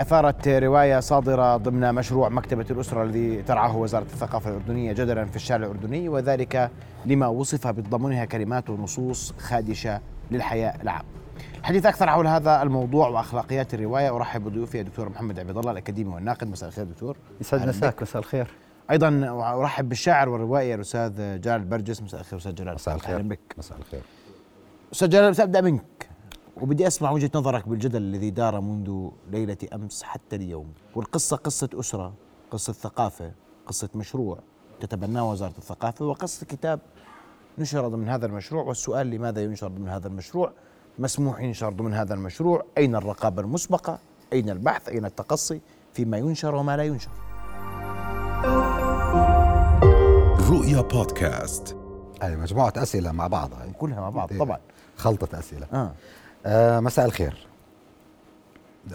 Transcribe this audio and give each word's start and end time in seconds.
أثارت 0.00 0.48
رواية 0.48 1.00
صادرة 1.00 1.56
ضمن 1.56 1.94
مشروع 1.94 2.28
مكتبة 2.28 2.66
الأسرة 2.70 3.02
الذي 3.02 3.42
ترعاه 3.42 3.76
وزارة 3.76 4.02
الثقافة 4.02 4.50
الأردنية 4.50 4.92
جدلا 4.92 5.24
في 5.24 5.36
الشارع 5.36 5.66
الأردني 5.66 6.08
وذلك 6.08 6.70
لما 7.06 7.26
وصف 7.26 7.66
بتضمنها 7.66 8.24
كلمات 8.24 8.70
ونصوص 8.70 9.32
خادشة 9.38 10.00
للحياء 10.30 10.82
العام. 10.82 11.04
الحديث 11.58 11.86
أكثر 11.86 12.10
حول 12.10 12.26
هذا 12.26 12.62
الموضوع 12.62 13.08
وأخلاقيات 13.08 13.74
الرواية 13.74 14.16
أرحب 14.16 14.44
بضيوفي 14.44 14.80
الدكتور 14.80 15.08
محمد 15.08 15.38
عبد 15.38 15.58
الله 15.58 15.72
الأكاديمي 15.72 16.14
والناقد 16.14 16.46
مساء 16.48 16.68
الخير 16.68 16.84
دكتور. 16.84 17.16
يسعد 17.40 17.68
مساك 17.68 18.02
مساء 18.02 18.18
الخير. 18.18 18.48
أيضا 18.90 19.08
أرحب 19.60 19.88
بالشاعر 19.88 20.28
والروائي 20.28 20.74
الأستاذ 20.74 21.40
جلال 21.40 21.64
برجس 21.64 22.02
مساء 22.02 22.20
الخير 22.20 22.38
أستاذ 22.38 22.54
جلال. 22.54 22.74
مساء 22.74 22.94
الخير. 22.94 23.22
بك. 23.22 23.54
مساء 23.58 23.78
الخير. 23.78 24.02
أستاذ 24.92 25.08
جلال 25.08 25.36
سأبدأ 25.36 25.60
منك. 25.60 26.08
وبدي 26.62 26.86
أسمع 26.86 27.10
وجهة 27.10 27.30
نظرك 27.34 27.68
بالجدل 27.68 28.02
الذي 28.02 28.30
دار 28.30 28.60
منذ 28.60 29.08
ليلة 29.30 29.56
أمس 29.74 30.02
حتى 30.02 30.36
اليوم. 30.36 30.72
والقصة 30.94 31.36
قصة 31.36 31.68
أسرة 31.74 32.12
قصة 32.50 32.72
ثقافة 32.72 33.32
قصة 33.66 33.88
مشروع 33.94 34.38
تتبناه 34.80 35.30
وزارة 35.30 35.54
الثقافة 35.58 36.04
وقصة 36.04 36.46
كتاب 36.46 36.80
نشر 37.58 37.88
ضمن 37.88 38.08
هذا 38.08 38.26
المشروع. 38.26 38.64
والسؤال 38.64 39.06
لماذا 39.06 39.42
ينشر 39.42 39.68
ضمن 39.68 39.88
هذا 39.88 40.08
المشروع؟ 40.08 40.52
مسموح 40.98 41.40
ينشر 41.40 41.72
ضمن 41.72 41.94
هذا 41.94 42.14
المشروع؟ 42.14 42.64
أين 42.78 42.96
الرقابة 42.96 43.42
المسبقة؟ 43.42 43.98
أين 44.32 44.50
البحث؟ 44.50 44.88
أين 44.88 45.04
التقصي 45.04 45.60
فيما 45.92 46.18
ينشر 46.18 46.54
وما 46.54 46.76
لا 46.76 46.84
ينشر؟ 46.84 47.10
رؤيا 50.50 50.80
بودكاست. 50.80 51.76
هذه 52.22 52.36
مجموعه 52.36 52.72
أسئلة 52.76 53.12
مع 53.12 53.26
بعض. 53.26 53.50
كلها 53.78 54.00
مع 54.00 54.10
بعض 54.10 54.28
طبعا. 54.38 54.58
خلطة 54.96 55.38
أسئلة. 55.38 55.66
آه. 55.72 55.92
آه 56.48 56.80
مساء 56.80 57.06
الخير. 57.06 57.46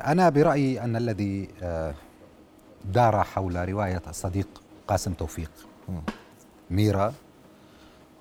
أنا 0.05 0.30
برأيي 0.30 0.81
أن 0.81 0.95
الذي 0.95 1.49
آه 1.62 1.93
دار 2.85 3.23
حول 3.23 3.70
رواية 3.70 4.02
الصديق 4.07 4.48
قاسم 4.88 5.13
توفيق 5.13 5.51
ميرا 6.71 7.13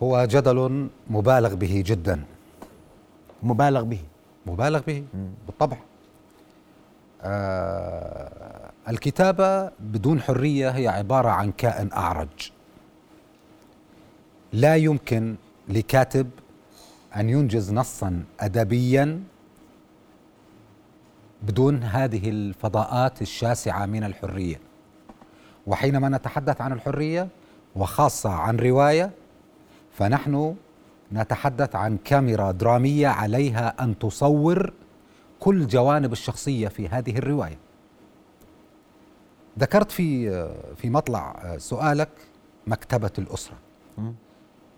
هو 0.02 0.24
جدل 0.24 0.88
مبالغ 1.10 1.54
به 1.54 1.82
جدا. 1.86 2.24
مبالغ 3.42 3.82
به؟ 3.82 4.00
مبالغ 4.46 4.80
به 4.80 5.04
بالطبع. 5.46 5.76
آه 7.22 8.70
الكتابة 8.88 9.70
بدون 9.80 10.20
حرية 10.20 10.70
هي 10.70 10.88
عبارة 10.88 11.28
عن 11.28 11.52
كائن 11.52 11.92
أعرج. 11.92 12.52
لا 14.52 14.76
يمكن 14.76 15.36
لكاتب 15.68 16.30
أن 17.16 17.30
ينجز 17.30 17.72
نصا 17.72 18.24
أدبيا 18.40 19.22
بدون 21.42 21.82
هذه 21.82 22.30
الفضاءات 22.30 23.22
الشاسعة 23.22 23.86
من 23.86 24.04
الحرية. 24.04 24.60
وحينما 25.66 26.08
نتحدث 26.08 26.60
عن 26.60 26.72
الحرية 26.72 27.28
وخاصة 27.76 28.30
عن 28.30 28.56
رواية 28.56 29.10
فنحن 29.92 30.54
نتحدث 31.12 31.76
عن 31.76 31.98
كاميرا 32.04 32.52
درامية 32.52 33.08
عليها 33.08 33.84
أن 33.84 33.98
تصور 33.98 34.72
كل 35.40 35.66
جوانب 35.66 36.12
الشخصية 36.12 36.68
في 36.68 36.88
هذه 36.88 37.18
الرواية. 37.18 37.58
ذكرت 39.58 39.90
في 39.90 40.30
في 40.76 40.90
مطلع 40.90 41.54
سؤالك 41.58 42.08
مكتبة 42.66 43.10
الأسرة. 43.18 43.56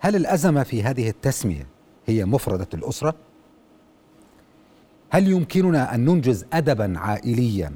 هل 0.01 0.17
الأزمة 0.17 0.63
في 0.63 0.83
هذه 0.83 1.09
التسمية 1.09 1.67
هي 2.07 2.25
مفردة 2.25 2.69
الأسرة؟ 2.75 3.15
هل 5.11 5.29
يمكننا 5.29 5.95
أن 5.95 6.05
ننجز 6.05 6.47
أدبا 6.53 6.99
عائليا 6.99 7.73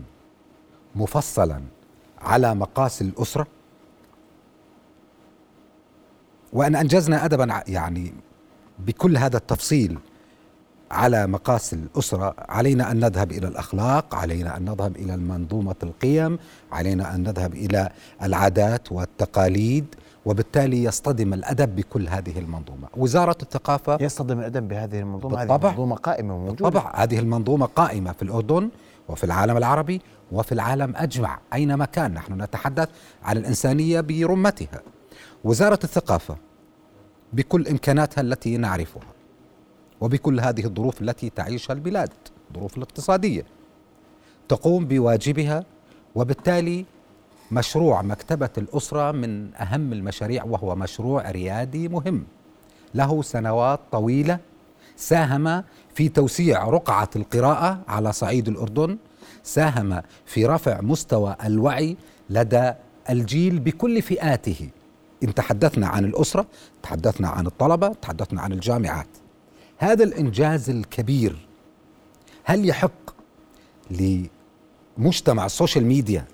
مفصلا 0.95 1.63
على 2.21 2.55
مقاس 2.55 3.03
الأسرة؟ 3.03 3.47
وأن 6.53 6.77
أنجزنا 6.77 7.25
أدبا 7.25 7.63
يعني 7.69 8.13
بكل 8.79 9.17
هذا 9.17 9.37
التفصيل 9.37 9.99
على 10.91 11.27
مقاس 11.27 11.73
الأسرة 11.75 12.35
علينا 12.39 12.91
أن 12.91 13.01
نذهب 13.01 13.33
إلى 13.33 13.49
الأخلاق 13.49 14.15
علينا 14.15 14.57
أن 14.57 14.65
نذهب 14.65 14.97
إلى 14.97 15.17
منظومة 15.17 15.75
القيم 15.83 16.39
علينا 16.73 17.15
أن 17.15 17.23
نذهب 17.23 17.55
إلى 17.55 17.91
العادات 18.23 18.93
والتقاليد 18.93 19.95
وبالتالي 20.29 20.85
يصطدم 20.85 21.35
الأدب 21.35 21.77
بكل 21.77 22.09
هذه 22.09 22.39
المنظومة. 22.39 22.89
وزارة 22.97 23.37
الثقافة 23.43 23.99
يصطدم 24.01 24.39
الأدب 24.39 24.69
بهذه 24.69 25.01
المنظومة. 25.01 25.45
بالطبع. 25.45 25.69
هذه 25.69 25.75
المنظومه 25.75 25.97
قائمة 25.97 26.35
وموجودة. 26.37 26.71
بالطبع. 26.71 26.93
هذه 26.95 27.19
المنظومة 27.19 27.67
قائمة 27.67 28.13
في 28.13 28.23
الأردن 28.23 28.71
وفي 29.09 29.25
العالم 29.25 29.57
العربي 29.57 30.01
وفي 30.33 30.53
العالم 30.53 30.93
أجمع 30.97 31.39
اينما 31.55 31.85
كان. 31.85 32.15
نحن 32.15 32.43
نتحدث 32.43 32.89
عن 33.23 33.37
الإنسانية 33.37 34.01
برمتها. 34.01 34.83
وزارة 35.45 35.79
الثقافة 35.85 36.37
بكل 37.33 37.69
إمكاناتها 37.69 38.21
التي 38.23 38.57
نعرفها 38.57 39.03
وبكل 40.01 40.41
هذه 40.41 40.65
الظروف 40.65 41.03
التي 41.03 41.31
تعيشها 41.31 41.75
البلاد 41.75 42.11
الظروف 42.51 42.77
الاقتصادية 42.77 43.45
تقوم 44.49 44.85
بواجبها 44.85 45.65
وبالتالي 46.15 46.85
مشروع 47.51 48.03
مكتبة 48.03 48.51
الأسرة 48.59 49.13
من 49.13 49.55
أهم 49.55 49.93
المشاريع 49.93 50.45
وهو 50.45 50.77
مشروع 50.77 51.31
ريادي 51.31 51.89
مهم. 51.89 52.25
له 52.95 53.23
سنوات 53.23 53.81
طويلة 53.93 54.39
ساهم 54.97 55.65
في 55.95 56.09
توسيع 56.09 56.69
رقعة 56.69 57.11
القراءة 57.17 57.81
على 57.89 58.13
صعيد 58.13 58.49
الأردن 58.49 58.99
ساهم 59.43 60.03
في 60.27 60.47
رفع 60.47 60.81
مستوى 60.81 61.37
الوعي 61.45 61.97
لدى 62.31 62.73
الجيل 63.11 63.61
بكل 63.61 64.03
فئاته. 64.03 64.69
إن 65.23 65.35
تحدثنا 65.35 65.87
عن 65.87 66.05
الأسرة 66.05 66.47
تحدثنا 66.83 67.29
عن 67.29 67.47
الطلبة 67.47 67.89
تحدثنا 67.89 68.41
عن 68.43 68.53
الجامعات. 68.53 69.09
هذا 69.79 70.05
الإنجاز 70.05 70.71
الكبير 70.71 71.49
هل 72.45 72.69
يحق 72.69 73.15
لمجتمع 74.99 75.47
السوشيال 75.47 75.85
ميديا 75.85 76.25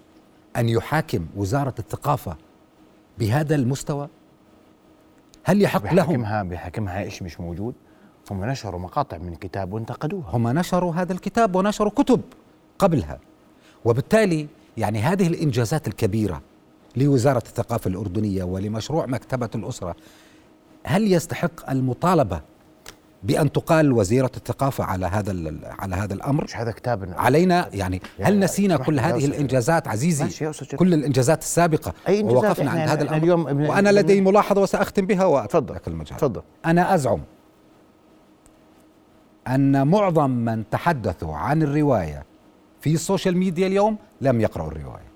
أن 0.56 0.68
يحاكم 0.68 1.26
وزارة 1.36 1.74
الثقافة 1.78 2.36
بهذا 3.18 3.54
المستوى؟ 3.54 4.08
هل 5.44 5.62
يحق 5.62 5.82
بيحاكمها 5.82 6.40
لهم؟ 6.42 6.48
بيحاكمها 6.48 7.02
إيش 7.02 7.22
مش 7.22 7.40
موجود؟ 7.40 7.74
هم 8.30 8.44
نشروا 8.44 8.80
مقاطع 8.80 9.18
من 9.18 9.32
الكتاب 9.32 9.72
وانتقدوها. 9.72 10.30
هم 10.30 10.48
نشروا 10.48 10.94
هذا 10.94 11.12
الكتاب 11.12 11.56
ونشروا 11.56 11.90
كتب 11.90 12.20
قبلها. 12.78 13.18
وبالتالي 13.84 14.46
يعني 14.76 15.00
هذه 15.00 15.26
الإنجازات 15.26 15.88
الكبيرة 15.88 16.42
لوزارة 16.96 17.42
الثقافة 17.46 17.88
الأردنية 17.88 18.44
ولمشروع 18.44 19.06
مكتبة 19.06 19.50
الأسرة 19.54 19.96
هل 20.84 21.12
يستحق 21.12 21.70
المطالبة 21.70 22.40
بأن 23.24 23.52
تقال 23.52 23.92
وزيرة 23.92 24.30
الثقافة 24.36 24.84
على 24.84 25.06
هذا 25.06 25.54
على 25.78 25.96
هذا 25.96 26.14
الأمر. 26.14 26.44
مش 26.44 26.56
هذا 26.56 26.70
كتاب 26.70 27.14
علينا 27.16 27.68
يعني 27.72 28.02
هل 28.20 28.38
نسينا 28.40 28.76
كل 28.76 29.00
هذه 29.00 29.24
الإنجازات 29.24 29.88
عزيزي؟ 29.88 30.52
كل 30.76 30.94
الإنجازات 30.94 31.42
السابقة. 31.42 31.92
أي 32.08 32.20
إنجازات 32.20 32.44
ووقفنا 32.44 32.70
عند 32.70 32.88
هذا 32.88 33.02
الأمر. 33.02 33.18
اليوم 33.18 33.44
وأنا 33.44 33.88
لدي 33.88 34.20
ملاحظة 34.20 34.62
وسأختم 34.62 35.06
بها 35.06 35.24
واتفضل 35.24 35.76
المجال. 35.86 36.16
تفضل. 36.16 36.42
أنا 36.66 36.94
أزعم 36.94 37.20
أن 39.48 39.86
معظم 39.86 40.30
من 40.30 40.64
تحدثوا 40.70 41.36
عن 41.36 41.62
الرواية 41.62 42.24
في 42.80 42.94
السوشيال 42.94 43.36
ميديا 43.36 43.66
اليوم 43.66 43.96
لم 44.20 44.40
يقرأوا 44.40 44.68
الرواية. 44.68 45.14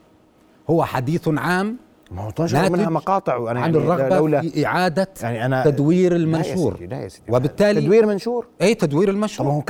هو 0.70 0.84
حديث 0.84 1.28
عام 1.28 1.76
ما 2.10 2.22
هو 2.22 2.30
تنشر 2.30 2.70
منها 2.70 2.90
مقاطع 2.90 3.36
وأنا 3.36 3.60
عن 3.60 3.74
يعني 3.74 3.84
الرغبة 3.84 4.16
لولا 4.16 4.40
في 4.40 4.66
إعادة 4.66 5.08
يعني 5.22 5.46
أنا 5.46 5.64
تدوير 5.64 6.16
المنشور. 6.16 6.72
لا 6.72 6.78
يا 6.78 6.78
سيدي 6.78 6.86
لا 6.86 7.02
يا 7.02 7.08
سيدي. 7.08 7.32
وبالتالي 7.32 7.80
تدوير 7.80 8.06
منشور. 8.06 8.46
أي 8.62 8.74
تدوير 8.74 9.08
المنشور. 9.10 9.46
طب 9.46 9.52
هم 9.52 9.62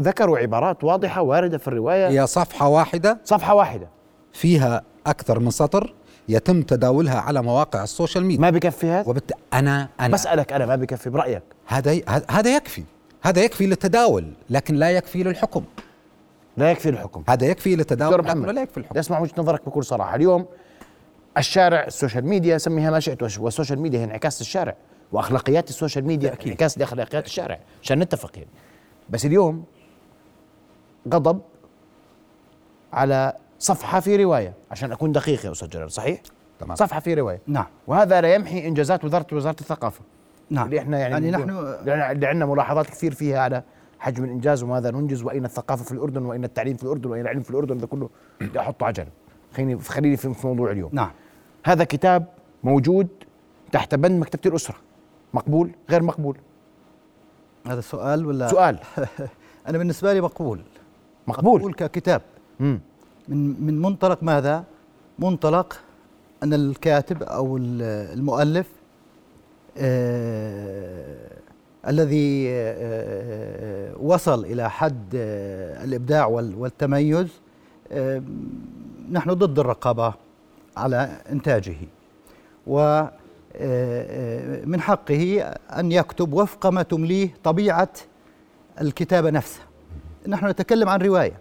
ذكروا 0.00 0.38
عبارات 0.38 0.84
واضحة 0.84 1.22
واردة 1.22 1.58
في 1.58 1.68
الرواية. 1.68 2.08
هي 2.08 2.26
صفحة 2.26 2.68
واحدة. 2.68 3.18
صفحة 3.24 3.54
واحدة. 3.54 3.88
فيها 4.32 4.82
أكثر 5.06 5.38
من 5.38 5.50
سطر 5.50 5.94
يتم 6.28 6.62
تداولها 6.62 7.20
على 7.20 7.42
مواقع 7.42 7.82
ال 7.82 7.88
social 7.88 8.24
media. 8.24 8.40
ما 8.40 8.50
بكفي 8.50 8.86
هذا 8.86 9.08
وبالت... 9.08 9.32
أنا 9.52 9.88
أنا 10.00 10.14
بسألك 10.14 10.52
أنا 10.52 10.66
ما 10.66 10.76
بكفي 10.76 11.10
برأيك. 11.10 11.42
هذا 11.66 12.00
هذا 12.30 12.56
يكفي. 12.56 12.82
هذا 13.22 13.42
يكفي 13.42 13.66
للتداول 13.66 14.32
لكن 14.50 14.74
لا 14.74 14.90
يكفي 14.90 15.22
للحكم. 15.22 15.64
لا 16.56 16.70
يكفي 16.70 16.90
للحكم. 16.90 17.22
هذا 17.28 17.46
يكفي 17.46 17.76
للتداول 17.76 18.24
لكن 18.24 18.46
لا 18.46 18.62
يكفي 18.62 18.80
للحكم. 18.80 18.98
اسمع 18.98 19.18
وجهة 19.18 19.34
نظرك 19.38 19.66
بكل 19.66 19.84
صراحة. 19.84 20.16
اليوم 20.16 20.46
الشارع 21.38 21.84
ال 21.84 21.90
social 21.90 22.26
media 22.26 22.58
سميها 22.58 22.90
ما 22.90 23.00
شئت 23.00 23.38
وال 23.38 23.48
social 23.48 23.80
media 23.80 24.00
هي 24.00 24.04
انعكاس 24.04 24.40
الشارع 24.40 24.76
وأخلاقيات 25.12 25.68
ال 25.68 25.73
social 25.73 26.04
media 26.04 26.36
انعكاس 26.46 26.78
لأخلاقيات 26.78 27.26
الشارع 27.26 27.58
عشان 27.82 27.98
نتفق 27.98 28.38
يعني. 28.38 28.50
بس 29.10 29.26
اليوم 29.26 29.64
غضب 31.14 31.40
على 32.92 33.36
صفحة 33.58 34.00
في 34.00 34.16
رواية 34.24 34.52
عشان 34.70 34.92
أكون 34.92 35.12
دقيق 35.12 35.46
يا 35.46 35.52
أستاذ 35.52 35.68
جلال 35.68 35.90
صحيح؟ 35.90 36.20
تمام. 36.60 36.76
صفحة 36.76 37.00
في 37.00 37.14
رواية. 37.14 37.40
نعم. 37.46 37.66
وهذا 37.86 38.20
لا 38.20 38.34
يمحي 38.34 38.68
إنجازات 38.68 39.04
وزاره 39.04 39.26
وزارة 39.32 39.56
الثقافة. 39.60 40.00
نعم. 40.50 40.64
اللي 40.64 40.78
إحنا 40.78 40.98
يعني, 40.98 41.12
يعني 41.12 41.30
نحن 41.30 41.50
اللي 41.50 42.26
عندنا 42.26 42.46
ملاحظات 42.46 42.86
كثير 42.86 43.14
فيها 43.14 43.40
على 43.40 43.62
حجم 43.98 44.24
الإنجاز 44.24 44.62
وماذا 44.62 44.90
ننجز 44.90 45.22
وأين 45.22 45.44
الثقافة 45.44 45.84
في 45.84 45.92
الأردن 45.92 46.24
وأين 46.24 46.44
التعليم 46.44 46.76
في 46.76 46.82
الأردن 46.82 47.10
وأين 47.10 47.22
العلم 47.22 47.42
في 47.42 47.50
الأردن 47.50 47.76
هذا 47.76 47.86
كله 47.86 48.10
بدي 48.40 48.60
احطه 48.60 48.86
عجل. 48.86 49.06
خليني 49.56 49.78
خليني 49.78 50.16
في 50.16 50.34
في 50.34 50.46
موضوع 50.46 50.70
اليوم. 50.70 50.90
نعم. 50.92 51.10
هذا 51.64 51.84
كتاب 51.84 52.26
موجود 52.64 53.08
تحت 53.72 53.94
بند 53.94 54.20
مكتبة 54.20 54.50
الأسرة. 54.50 54.76
مقبول؟ 55.34 55.70
غير 55.90 56.02
مقبول. 56.02 56.36
هذا 57.66 57.80
سؤال 57.80 58.26
ولا؟ 58.26 58.48
سؤال. 58.48 58.78
أنا 59.68 59.78
بالنسبة 59.78 60.12
لي 60.12 60.20
مقبول. 60.20 60.60
مقبول. 61.26 61.58
مقبول 61.60 61.74
ككتاب. 61.74 62.22
مم. 62.60 62.80
من 63.28 63.66
من 63.66 63.82
منطلق 63.82 64.22
ماذا؟ 64.22 64.64
منطلق 65.18 65.80
أن 66.42 66.54
الكاتب 66.54 67.22
أو 67.22 67.56
ال- 67.56 67.82
المؤلف 68.18 68.66
آه 69.78 71.30
الذي 71.88 72.46
آه 72.50 73.94
وصل 74.00 74.44
إلى 74.44 74.70
حد 74.70 75.14
آه 75.14 75.84
الإبداع 75.84 76.26
وال- 76.26 76.54
والتميز 76.54 77.28
آه 77.92 78.22
نحن 79.10 79.30
ضد 79.32 79.58
الرقابة. 79.58 80.14
على 80.76 81.20
إنتاجه. 81.32 81.76
و 82.66 82.78
آه، 83.56 84.64
آه، 84.74 84.76
حقه 84.78 85.40
أن 85.78 85.92
يكتب 85.92 86.32
وفق 86.32 86.66
ما 86.66 86.82
تمليه 86.82 87.34
طبيعة 87.44 87.88
الكتابه 88.80 89.30
نفسها 89.30 89.64
نحن 90.28 90.46
نتكلم 90.46 90.88
عن 90.88 91.00
رواية. 91.00 91.38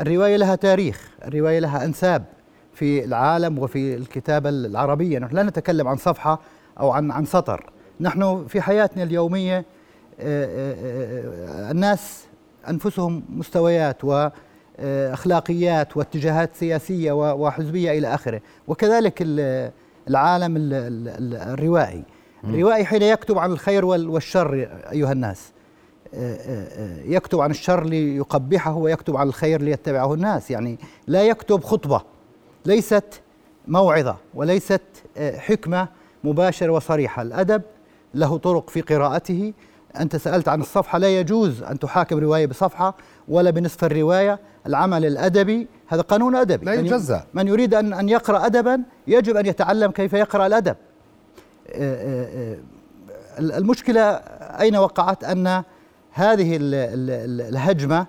الرواية 0.00 0.36
لها 0.36 0.54
تاريخ 0.54 1.10
الرواية 1.24 1.58
لها 1.58 1.84
أنساب 1.84 2.24
في 2.74 3.04
العالم 3.04 3.58
وفي 3.58 3.94
الكتابة 3.94 4.48
العربية. 4.48 5.18
نحن 5.18 5.36
لا 5.36 5.42
نتكلم 5.42 5.88
عن 5.88 5.96
صفحة 5.96 6.40
أو 6.80 6.90
عن 6.90 7.10
عن 7.10 7.24
سطر. 7.24 7.70
نحن 8.00 8.46
في 8.48 8.60
حياتنا 8.60 9.02
اليومية 9.02 9.64
آه، 10.20 11.70
الناس 11.70 12.24
أنفسهم 12.68 13.22
مستويات 13.28 14.04
واخلاقيات 14.78 15.96
واتجاهات 15.96 16.50
سياسية 16.54 17.12
وحزبية 17.12 17.98
إلى 17.98 18.14
آخره. 18.14 18.40
وكذلك 18.68 19.18
ال- 19.22 19.70
العالم 20.08 20.56
ال- 20.56 20.74
ال- 20.74 21.08
ال- 21.08 21.34
الروائي. 21.34 22.02
الروائي 22.44 22.84
حين 22.84 23.02
يكتب 23.02 23.38
عن 23.38 23.52
الخير 23.52 23.84
وال- 23.84 24.08
والشر 24.08 24.68
أيها 24.92 25.12
الناس 25.12 25.52
يكتب 27.04 27.40
عن 27.40 27.50
الشر 27.50 27.84
ليقبحه 27.84 28.74
ويكتب 28.76 29.16
عن 29.16 29.28
الخير 29.28 29.62
ليتبعه 29.62 30.14
الناس. 30.14 30.50
يعني 30.50 30.78
لا 31.06 31.22
يكتب 31.22 31.64
خطبة 31.64 32.00
ليست 32.66 33.04
موعظة 33.68 34.16
وليست 34.34 34.80
آه، 35.16 35.38
حكمة 35.38 35.88
مباشرة 36.24 36.70
وصريحة. 36.72 37.22
الأدب 37.22 37.62
له 38.14 38.36
طرق 38.38 38.70
في 38.70 38.80
قراءته 38.80 39.52
أنت 40.00 40.16
سألت 40.16 40.48
عن 40.48 40.60
الصفحة 40.60 40.98
لا 40.98 41.18
يجوز 41.20 41.62
أن 41.62 41.78
تحاكم 41.78 42.18
رواية 42.18 42.46
بصفحة 42.46 42.96
ولا 43.28 43.50
بنصف 43.50 43.84
الرواية. 43.84 44.38
العمل 44.66 45.04
الأدبي 45.06 45.68
هذا 45.88 46.02
قانون 46.02 46.36
أدبي. 46.36 46.66
لا 46.66 46.74
يجزأ. 46.74 47.24
من 47.34 47.48
يريد 47.48 47.74
أن 47.74 47.92
أن 47.92 48.08
يقرأ 48.08 48.46
أدبا 48.46 48.82
يجب 49.06 49.36
أن 49.36 49.46
يتعلم 49.46 49.90
كيف 49.90 50.12
يقرأ 50.12 50.46
الأدب. 50.46 50.76
آه، 51.74 51.94
آه، 51.94 52.54
آه، 52.54 52.56
المشكلة 53.58 54.00
أين 54.60 54.76
وقعت؟ 54.76 55.24
أن 55.24 55.62
هذه 56.12 56.56
ال- 56.56 56.74
ال- 56.74 57.10
ال- 57.10 57.48
الهجمة 57.54 58.06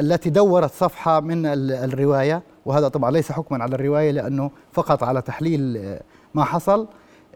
التي 0.00 0.30
دورت 0.30 0.70
صفحة 0.72 1.20
من 1.20 1.46
ال- 1.46 1.72
الرواية 1.72 2.42
وهذا 2.66 2.88
طبعا 2.88 3.10
ليس 3.10 3.32
حكما 3.32 3.62
على 3.62 3.74
الرواية 3.74 4.10
لأنه 4.10 4.50
فقط 4.72 5.02
على 5.02 5.22
تحليل 5.22 5.96
ما 6.34 6.44
حصل. 6.44 6.88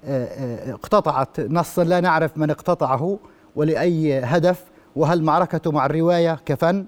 اقتطعت 0.05 1.41
نصا 1.41 1.85
لا 1.85 2.01
نعرف 2.01 2.39
من 2.39 2.51
اقتطعه 2.51 3.19
ولأي 3.57 4.21
هدف 4.25 4.65
وهل 4.97 5.23
معركته 5.23 5.73
مع 5.73 5.87
الرواية 5.87 6.39
كفن 6.47 6.85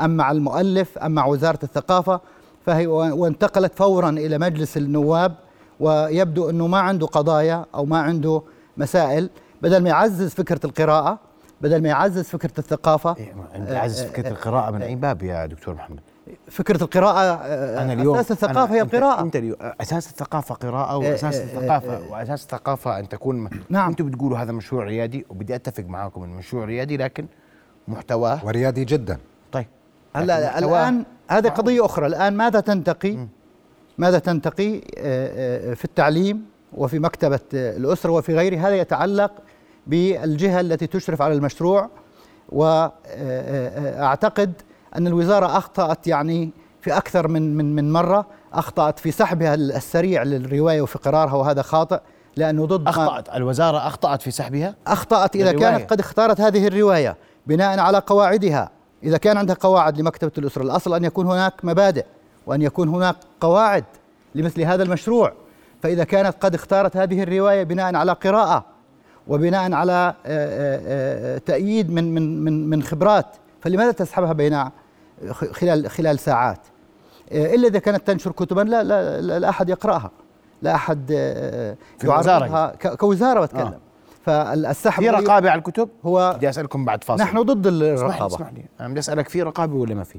أم 0.00 0.10
مع 0.16 0.30
المؤلف 0.30 0.98
أم 0.98 1.10
مع 1.10 1.26
وزارة 1.26 1.58
الثقافة. 1.62 2.20
فهي 2.66 2.86
وانتقلت 2.86 3.74
فورا 3.74 4.10
إلى 4.10 4.38
مجلس 4.38 4.76
النواب 4.76 5.34
ويبدو 5.80 6.50
أنه 6.50 6.66
ما 6.66 6.78
عنده 6.78 7.06
قضايا 7.06 7.64
أو 7.74 7.84
ما 7.84 7.98
عنده 7.98 8.42
مسائل. 8.76 9.30
بدل 9.62 9.82
ما 9.82 9.88
يعزز 9.88 10.30
فكرة 10.34 10.60
القراءة 10.64 11.18
بدل 11.60 11.82
ما 11.82 11.88
يعزز 11.88 12.24
فكرة 12.24 12.52
الثقافة 12.58 13.16
إيه، 13.16 13.34
أنت 13.54 13.70
عايز 13.70 14.02
فكرة 14.02 14.28
القراءة 14.28 14.70
من 14.70 14.82
أي 14.82 14.94
باب 14.94 15.22
يا 15.22 15.46
دكتور 15.46 15.74
محمد؟ 15.74 16.00
فكرة 16.50 16.82
القراءة 16.84 17.18
آه، 17.20 17.82
أنا 17.82 17.92
اليوم 17.92 18.16
أساس 18.16 18.32
الثقافة 18.32 18.74
هي 18.74 18.80
أنا- 18.80 18.82
أنت- 18.88 18.94
القراءة. 18.94 19.20
أنت 19.22 19.36
اليوم 19.36 19.56
أساس 19.80 20.08
الثقافة 20.10 20.54
قراءة 20.54 21.02
إيه، 21.02 21.10
وأساس 21.10 21.34
إيه، 21.36 21.44
الثقافة 21.44 21.96
إيه، 21.98 22.10
وأساس 22.12 22.42
الثقافة 22.42 22.98
أن 22.98 23.08
تكون 23.08 23.36
م- 23.36 23.50
نعم. 23.68 23.88
أنتم 23.90 24.06
بتقولوا 24.10 24.38
هذا 24.38 24.52
مشروع 24.52 24.84
ريادي 24.84 25.26
وبدي 25.30 25.54
أتفق 25.54 25.84
معاكم 25.84 26.22
انه 26.22 26.36
مشروع 26.36 26.64
ريادي 26.64 26.96
لكن 26.96 27.26
محتواه 27.88 28.46
وريادي 28.46 28.84
جدا. 28.84 29.18
طيب. 29.52 29.66
هلا 30.16 30.58
الآن 30.58 31.04
هذه 31.30 31.48
قضية 31.48 31.84
أخرى. 31.84 32.06
الآن 32.06 32.36
ماذا 32.36 32.60
تنتقي؟ 32.60 33.16
ماذا 33.98 34.18
تنتقي؟ 34.18 34.76
آه، 34.76 34.80
آه، 35.70 35.74
في 35.74 35.84
التعليم 35.84 36.44
وفي 36.72 36.98
مكتبة 36.98 37.40
آه، 37.54 37.76
الأسرة 37.76 38.10
وفي 38.10 38.34
غيره 38.34 38.56
هذا 38.68 38.76
يتعلق 38.76 39.32
بالجهة 39.86 40.60
التي 40.60 40.86
تشرف 40.86 41.22
على 41.22 41.34
المشروع 41.34 41.88
وأعتقد 42.48 44.52
أن 44.96 45.06
الوزارة 45.06 45.58
أخطأت 45.58 46.06
يعني 46.06 46.50
في 46.80 46.96
أكثر 46.96 47.28
من 47.28 47.56
من 47.56 47.74
من 47.74 47.92
مرة 47.92 48.26
أخطأت 48.52 48.98
في 48.98 49.10
سحبها 49.10 49.54
السريع 49.54 50.22
للرواية 50.22 50.82
وفي 50.82 50.98
قرارها 50.98 51.34
وهذا 51.34 51.62
خاطئ 51.62 52.00
لأنه 52.36 52.66
ضد 52.66 52.88
أخطأت. 52.88 53.28
الوزارة 53.34 53.86
أخطأت 53.86 54.22
في 54.22 54.30
سحبها؟ 54.30 54.74
أخطأت 54.86 55.36
إذا 55.36 55.50
الرواية. 55.50 55.70
كانت 55.70 55.90
قد 55.90 56.00
اختارت 56.00 56.40
هذه 56.40 56.66
الرواية 56.66 57.16
بناء 57.46 57.78
على 57.78 57.98
قواعدها. 57.98 58.70
إذا 59.02 59.16
كان 59.18 59.36
عندها 59.36 59.56
قواعد 59.60 60.00
لمكتبة 60.00 60.32
الأسرة 60.38 60.62
الأصل 60.62 60.94
أن 60.94 61.04
يكون 61.04 61.26
هناك 61.26 61.54
مبادئ 61.62 62.04
وأن 62.46 62.62
يكون 62.62 62.88
هناك 62.88 63.16
قواعد 63.40 63.84
لمثل 64.34 64.62
هذا 64.62 64.82
المشروع. 64.82 65.32
فإذا 65.82 66.04
كانت 66.04 66.36
قد 66.40 66.54
اختارت 66.54 66.96
هذه 66.96 67.22
الرواية 67.22 67.62
بناء 67.62 67.94
على 67.94 68.12
قراءة 68.12 68.64
وبناء 69.28 69.72
على 69.72 69.92
آه، 69.92 70.14
آه، 70.26 70.80
آه، 71.36 71.38
تأييد 71.38 71.90
من 71.90 72.14
من 72.14 72.44
من 72.44 72.70
من 72.70 72.82
خبرات 72.82 73.26
فلماذا 73.60 73.92
تسحبها 73.92 74.32
بين 74.32 74.64
خلال 75.32 75.90
خلال 75.90 76.18
ساعات؟ 76.18 76.58
آه، 77.32 77.54
إلا 77.54 77.68
إذا 77.68 77.78
كانت 77.78 78.06
تنشر 78.06 78.32
كتبا 78.32 78.60
لا 78.60 78.82
لا, 78.84 79.20
لا, 79.20 79.38
لا 79.38 79.48
أحد 79.48 79.68
يقرأها. 79.68 80.10
لا 80.62 80.74
أحد 80.74 81.10
آه، 81.12 81.76
يعرضها. 82.04 82.66
ك- 82.80 82.96
كوزارة 82.96 83.40
بتكلم. 83.40 83.60
آه. 83.66 83.78
فالسحب 84.24 85.02
في 85.02 85.10
رقابة 85.10 85.50
على 85.50 85.58
الكتب؟ 85.58 85.88
هو 86.06 86.32
بدي 86.36 86.48
أسألكم 86.48 86.84
بعد 86.84 87.04
فاصل. 87.04 87.22
نحن 87.22 87.42
ضد 87.42 87.66
الرقابة. 87.66 88.26
اسمح 88.26 88.52
لي. 88.52 88.64
أنا 88.80 88.88
بدي 88.88 88.98
أسألك 89.00 89.28
في 89.28 89.42
رقابة 89.42 89.74
ولا 89.76 89.94
ما 89.94 90.04
في؟ 90.04 90.18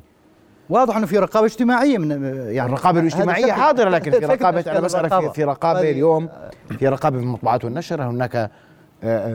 واضح 0.70 0.98
إنه 0.98 1.06
في 1.06 1.18
رقابة 1.20 1.46
اجتماعية 1.46 1.98
من 1.98 2.12
يعني 2.52 2.70
الرقابة 2.70 3.00
الاجتماعية 3.00 3.52
حاضرة 3.52 3.90
لكن 3.90 4.12
في 4.12 4.26
رقابة 4.36 4.72
أنا 4.72 4.80
بسألك 4.80 5.32
في, 5.32 5.44
رقابة 5.44 5.80
هذه- 5.80 5.92
اليوم 5.92 6.30
في 6.80 6.88
رقابة 6.88 7.18
في 7.18 7.24
المطبوعات 7.24 7.66
والنشر 7.66 8.04
هناك 8.04 8.52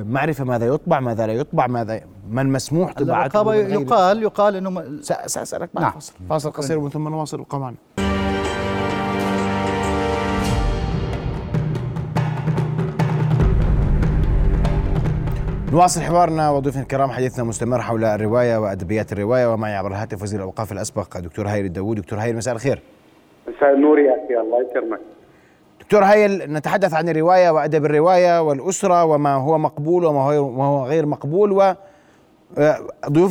معرفة 0.05 0.45
ماذا 0.45 0.67
يطبع 0.67 1.01
ماذا 1.01 1.27
لا 1.27 1.33
يطبع 1.33 1.67
ماذا 1.67 2.01
من 2.31 2.53
مسموح 2.53 2.93
طباعته 2.93 3.41
الرقابه 3.41 3.55
يقال 3.55 4.23
يقال 4.23 4.57
إنه 4.57 4.71
م- 4.71 5.01
سأسألك 5.03 5.69
بعد 5.75 5.83
نعم. 5.85 5.93
فاصل. 5.93 6.13
فاصل 6.29 6.51
قصير 6.51 6.79
ومن 6.79 6.91
ثم 6.91 7.09
نواصل. 7.09 7.41
ابقى 7.41 7.61
معنا. 7.61 7.77
نواصل 15.73 16.01
حوارنا. 16.01 16.51
وضيوفنا 16.51 16.83
الكرام 16.83 17.11
حديثنا 17.11 17.45
مستمر 17.45 17.81
حول 17.81 18.05
الرواية 18.05 18.57
وأدبيات 18.57 19.13
الرواية 19.13 19.53
ومعي 19.53 19.75
عبر 19.77 19.91
الهاتف 19.91 20.23
وزير 20.23 20.41
الأوقاف 20.41 20.73
الأسبق 20.73 21.19
دكتور 21.19 21.49
هايل 21.49 21.65
الداوود. 21.65 21.97
دكتور 22.01 22.19
هايل 22.19 22.37
مساء 22.37 22.55
الخير. 22.55 22.83
مساء 23.49 23.75
النور 23.75 23.99
يا 23.99 24.13
أخي. 24.13 24.41
الله 24.41 24.63
يكرمك. 24.71 25.01
دكتور 25.85 26.05
هايل 26.05 26.53
نتحدث 26.53 26.95
عن 26.95 27.09
الرواية 27.09 27.51
وأدب 27.51 27.85
الرواية 27.85 28.43
والأسرة 28.43 29.05
وما 29.05 29.35
هو 29.35 29.59
مقبول 29.59 30.05
وما 30.05 30.65
هو 30.65 30.85
غير 30.87 31.07
مقبول 31.07 31.53
و 31.53 31.63
آه، 32.59 32.77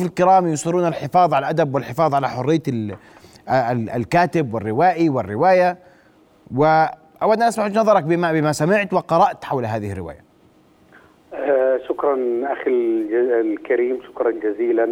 الكرام 0.02 0.46
يصرون 0.48 0.86
الحفاظ 0.88 1.34
على 1.34 1.42
الأدب 1.44 1.74
والحفاظ 1.74 2.14
على 2.14 2.28
حرية 2.28 2.62
ال- 2.68 2.94
آه، 3.48 3.72
ال- 3.72 3.90
الكاتب 3.90 4.54
والروائي 4.54 5.08
والرواية 5.08 5.78
واود 6.56 7.36
أن 7.36 7.42
أسمع 7.42 7.64
وجهة 7.64 7.80
نظرك 7.80 8.02
بما 8.04 8.32
بما 8.32 8.52
سمعت 8.52 8.92
وقرأت 8.92 9.44
حول 9.44 9.64
هذه 9.66 9.92
الرواية. 9.92 10.24
آه 11.34 11.78
شكرا 11.88 12.14
الج- 12.66 13.12
الكريم 13.46 13.98
شكرا 14.08 14.30
جزيلا. 14.30 14.88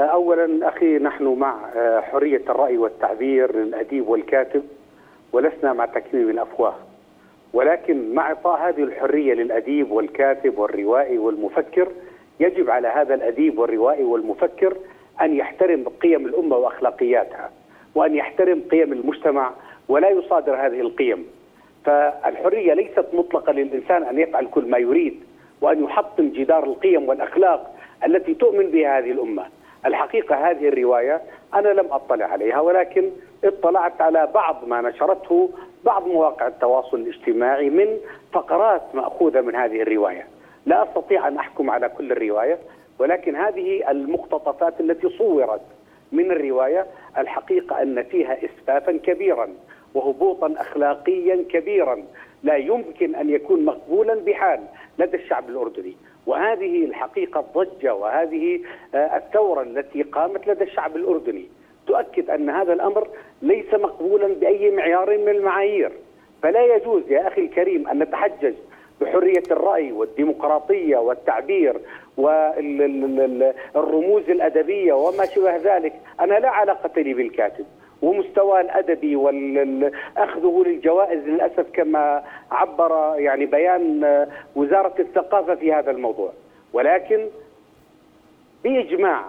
اولا 0.00 0.68
أخي 0.68 0.98
نحن 0.98 1.24
مع 1.24 1.54
حرية 2.00 2.42
الرأي 2.50 2.78
والتعبير 2.78 3.56
للاديب 3.56 4.08
والكاتب 4.08 4.62
ولسنا 5.32 5.72
مع 5.72 5.86
تكميم 5.86 6.30
الأفواه. 6.30 6.74
ولكن 7.52 8.14
مع 8.14 8.26
إعطاء 8.28 8.68
هذه 8.68 8.82
الحرية 8.82 9.34
للأديب 9.34 9.90
والكاتب 9.90 10.58
والروائي 10.58 11.18
والمفكر 11.18 11.88
يجب 12.40 12.70
على 12.70 12.88
هذا 12.88 13.14
الأديب 13.14 13.58
والروائي 13.58 14.04
والمفكر 14.04 14.76
أن 15.22 15.36
يحترم 15.36 15.84
قيم 16.02 16.26
الأمة 16.26 16.56
وأخلاقياتها 16.56 17.50
وأن 17.94 18.14
يحترم 18.14 18.62
قيم 18.70 18.92
المجتمع 18.92 19.52
ولا 19.88 20.08
يصادر 20.10 20.54
هذه 20.54 20.80
القيم 20.80 21.26
فالحرية 21.84 22.74
ليست 22.74 23.06
مطلقة 23.12 23.52
للإنسان 23.52 24.02
أن 24.02 24.18
يفعل 24.18 24.46
كل 24.46 24.64
ما 24.70 24.78
يريد 24.78 25.20
وأن 25.60 25.84
يحطم 25.84 26.28
جدار 26.28 26.64
القيم 26.64 27.08
والأخلاق 27.08 27.74
التي 28.06 28.34
تؤمن 28.34 28.70
بها 28.70 28.98
هذه 28.98 29.10
الأمة. 29.10 29.46
الحقيقة 29.86 30.50
هذه 30.50 30.68
الرواية 30.68 31.20
أنا 31.54 31.68
لم 31.68 31.86
أطلع 31.90 32.26
عليها 32.26 32.60
ولكن 32.60 33.10
اطلعت 33.44 34.00
على 34.00 34.28
بعض 34.34 34.64
ما 34.66 34.80
نشرته 34.80 35.50
بعض 35.84 36.06
مواقع 36.06 36.46
التواصل 36.46 36.96
الاجتماعي 36.96 37.70
من 37.70 37.98
فقرات 38.32 38.82
مأخوذة 38.94 39.40
من 39.40 39.54
هذه 39.56 39.82
الرواية. 39.82 40.26
لا 40.66 40.82
أستطيع 40.82 41.28
أن 41.28 41.36
أحكم 41.36 41.70
على 41.70 41.88
كل 41.88 42.12
الرواية 42.12 42.58
ولكن 42.98 43.36
هذه 43.36 43.90
المقتطفات 43.90 44.80
التي 44.80 45.08
صورت 45.08 45.60
من 46.12 46.30
الرواية 46.30 46.86
الحقيقة 47.18 47.82
أن 47.82 48.02
فيها 48.02 48.38
اسفافا 48.44 48.92
كبيرا 48.92 49.48
وهبوطا 49.94 50.54
اخلاقيا 50.58 51.44
كبيرا 51.50 52.02
لا 52.42 52.56
يمكن 52.56 53.14
أن 53.14 53.30
يكون 53.30 53.64
مقبولا 53.64 54.14
بحال 54.14 54.60
لدى 54.98 55.16
الشعب 55.16 55.48
الأردني 55.48 55.96
وهذه 56.26 56.84
الحقيقة 56.84 57.40
الضجة 57.40 57.94
وهذه 57.94 58.60
آه، 58.94 59.16
الثورة 59.16 59.62
التي 59.62 60.02
قامت 60.02 60.46
لدى 60.48 60.64
الشعب 60.64 60.96
الأردني 60.96 61.46
تؤكد 61.86 62.30
أن 62.30 62.50
هذا 62.50 62.72
الأمر 62.72 63.08
ليس 63.42 63.74
مقبولا 63.74 64.28
بأي 64.28 64.70
معيار 64.70 65.18
من 65.18 65.28
المعايير. 65.28 65.92
فلا 66.42 66.76
يجوز 66.76 67.10
يا 67.10 67.28
أخي 67.28 67.40
الكريم 67.40 67.88
أن 67.88 67.98
نتحجج 67.98 68.54
بحرية 69.00 69.42
الرأي 69.50 69.92
والديمقراطية 69.92 70.96
والتعبير 70.96 71.80
والرموز 72.16 74.30
الأدبية 74.30 74.92
وما 74.92 75.26
شبه 75.26 75.56
ذلك، 75.56 75.92
أنا 76.20 76.34
لا 76.34 76.48
علاقة 76.48 77.00
لي 77.00 77.14
بالكاتب 77.14 77.64
ومستواه 78.02 78.60
الأدبي 78.60 79.16
واخذه 79.16 80.62
للجوائز 80.66 81.24
للأسف 81.24 81.66
كما 81.72 82.24
عبر 82.50 83.14
يعني 83.18 83.46
بيان 83.46 84.26
وزارة 84.56 84.94
الثقافة 84.98 85.54
في 85.54 85.72
هذا 85.72 85.90
الموضوع، 85.90 86.32
ولكن 86.72 87.26
بإجماع 88.64 89.24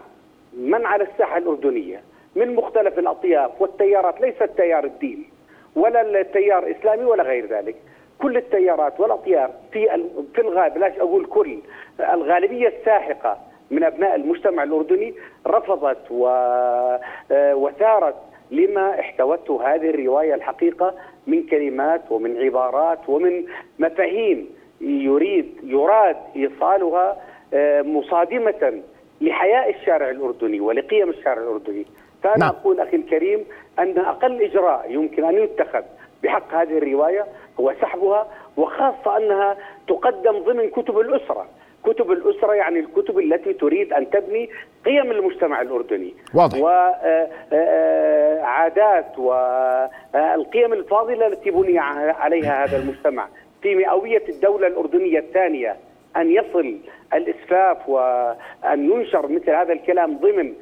من 0.58 0.86
على 0.86 1.03
الساحة 1.03 1.38
الأردنية 1.38 2.01
من 2.36 2.56
مختلف 2.56 3.00
الأطياف 3.00 3.62
والتيارات 3.62 4.22
ليس 4.22 4.42
التيار 4.42 4.84
الديني 4.84 5.30
ولا 5.75 6.22
التيار 6.22 6.68
الإسلامي 6.68 7.06
ولا 7.06 7.24
غير 7.24 7.46
ذلك، 7.46 7.75
كل 8.22 8.38
التيارات 8.38 9.00
والأطياف 9.00 9.50
في 9.72 10.08
في 10.36 10.42
الغالب 10.42 10.78
لا 10.78 10.98
أقول 10.98 11.25
كل 11.25 11.58
الغالبية 12.00 12.68
الساحقة 12.68 13.38
من 13.72 13.84
أبناء 13.84 14.16
المجتمع 14.16 14.63
الأردني 14.63 15.13
رفضت 15.48 16.12
وثارت 17.32 18.16
لما 18.52 19.00
احتوته 19.00 19.74
هذه 19.74 19.90
الرواية 19.90 20.36
الحقيقة 20.36 20.94
من 21.28 21.44
كلمات 21.44 22.02
ومن 22.10 22.38
عبارات 22.38 23.00
ومن 23.08 23.44
مفاهيم 23.80 24.50
يريد 24.82 25.58
يراد 25.63 26.18
إيصالها 26.36 27.18
آه، 27.54 27.82
مصادمة 27.82 28.82
لحياء 29.22 29.70
الشارع 29.70 30.10
الأردني 30.10 30.60
ولقيم 30.60 31.10
الشارع 31.10 31.42
الأردني. 31.42 31.86
فانا 32.24 32.38
نعم. 32.38 32.50
أقول 32.50 32.80
أخي 32.80 32.98
الكريم 32.98 33.46
أن 33.80 34.00
أقل 34.00 34.42
إجراء 34.42 34.92
يمكن 34.92 35.24
أن 35.24 35.44
يتخذ 35.44 35.84
بحق 36.24 36.53
هذه 36.53 36.77
الرواية 36.77 37.25
هو 37.60 37.74
سحبها 37.82 38.27
وخاصة 38.58 39.18
أنها 39.18 39.58
تقدم 39.88 40.39
ضمن 40.39 40.70
كتب 40.70 41.00
الأسرة. 41.00 41.46
كتب 41.84 42.12
الأسرة 42.12 42.53
يعني 42.53 42.80
الكتب 42.80 43.20
التي 43.20 43.53
تريد 43.53 43.94
أن 43.94 44.10
تبني 44.10 44.50
قيم 44.86 45.12
المجتمع 45.12 45.62
الأردني. 45.62 46.13
واضح. 46.34 46.60
وعادات 47.51 49.06
آه، 49.20 49.89
آه، 50.15 50.38
والقيم 50.38 50.74
الفاضلة 50.74 51.27
التي 51.27 51.51
بني 51.51 51.80
عليها 51.80 52.65
هذا 52.65 52.77
المجتمع. 52.77 53.27
في 53.62 53.75
مئوية 53.75 54.24
الدولة 54.30 54.68
الأردنية 54.68 55.20
الثانية 55.20 55.75
أن 56.18 56.32
يصل 56.32 56.77
الإسفاف 57.13 57.89
وأن 57.89 58.92
ينشر 58.92 59.27
مثل 59.27 59.50
هذا 59.50 59.74
الكلام 59.74 60.18
ضمن 60.18 60.53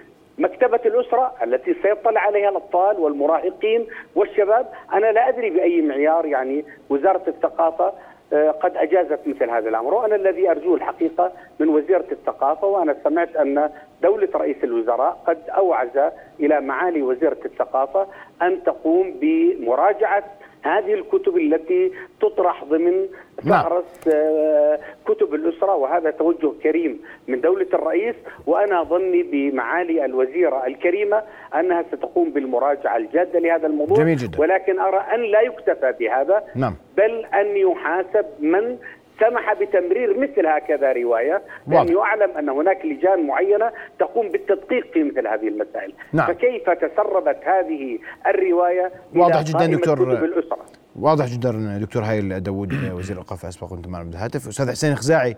مكتبة 0.42 0.80
الأسرة 0.86 1.34
التي 1.44 1.76
سيطلع 1.84 2.22
عليها 2.22 2.50
الأطفال 2.50 3.00
والمراهقين 3.00 3.88
والشباب. 4.16 4.66
أنا 4.94 5.12
لا 5.12 5.30
أدري 5.30 5.50
بأي 5.50 5.82
معيار 5.82 6.26
يعني 6.26 6.66
وزارة 6.90 7.24
الثقافة 7.28 7.94
آه، 8.34 8.52
قد 8.52 8.78
أجازت 8.78 9.20
مثل 9.26 9.50
هذا 9.50 9.70
الأمر 9.70 9.94
وأنا 9.94 10.16
الذي 10.16 10.52
أرجوه 10.52 10.76
الحقيقة 10.76 11.32
من 11.60 11.70
وزيرة 11.70 12.06
الثقافة 12.12 12.68
وأنا 12.68 12.96
سمعت 13.04 13.36
أن 13.36 13.70
دولة 14.02 14.30
رئيس 14.36 14.64
الوزراء 14.64 15.18
قد 15.28 15.38
أوعز 15.50 16.12
إلى 16.40 16.62
معالي 16.62 17.02
وزيرة 17.02 17.38
الثقافة 17.46 18.08
أن 18.42 18.64
تقوم 18.64 19.14
بمراجعة 19.22 20.24
هذه 20.64 20.94
الكتب 20.94 21.38
التي 21.38 21.92
تطرح 22.22 22.64
ضمن 22.64 23.08
نعم. 23.44 23.64
فهرس 23.64 24.08
آه، 24.08 24.80
كتب 25.06 25.34
الأسرة 25.34 25.76
وهذا 25.76 26.12
توجه 26.12 26.52
كريم 26.64 27.02
من 27.28 27.42
دولة 27.42 27.68
الرئيس 27.74 28.16
وأنا 28.48 28.84
ظني 28.84 29.24
بمعالي 29.24 30.06
الوزيرة 30.06 30.68
الكريمة 30.68 31.24
أنها 31.56 31.84
ستقوم 31.92 32.30
بالمراجعة 32.30 32.98
الجادة 32.98 33.40
لهذا 33.40 33.68
الموضوع 33.68 33.98
جميل 33.98 34.18
جدا. 34.18 34.40
ولكن 34.40 34.80
أرى 34.80 34.98
أن 34.98 35.22
لا 35.22 35.42
يكتفى 35.42 35.94
بهذا 36.00 36.44
نعم. 36.56 36.76
بل 36.98 37.26
أن 37.26 37.58
يحاسب 37.58 38.26
من 38.40 38.78
سمح 39.22 39.54
بتمرير 39.54 40.20
مثل 40.20 40.48
هكذا 40.48 40.94
رواية 40.94 41.42
لأن 41.68 41.88
يعلم 41.88 42.38
أن 42.38 42.50
هناك 42.50 42.86
لجان 42.86 43.28
معينة 43.28 43.72
تقوم 44.00 44.30
بالتدقيق 44.30 44.94
في 44.94 45.04
مثل 45.04 45.28
هذه 45.28 45.48
المسائل. 45.48 45.94
نعم. 46.14 46.28
فكيف 46.28 46.70
تسربت 46.70 47.38
هذه 47.46 48.00
الرواية 48.28 48.92
واضح 49.16 49.42
جدا 49.42 49.66
دكتور 49.66 50.14
الأسرة؟ 50.14 50.66
واضح 51.00 51.26
جدا 51.26 51.80
دكتور 51.82 52.04
هايل 52.04 52.40
داوود 52.40 52.74
وزير 52.98 53.16
الاوقاف 53.16 53.46
أسبق 53.46 53.70
كنت 53.70 53.88
معنا 53.88 54.04
بالهاتف 54.04 54.48
أستاذ 54.48 54.72
حسين 54.72 54.96
خزاعي 54.96 55.36